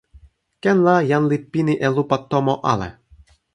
[0.61, 2.89] ken la jan li pini e lupa tomo ale.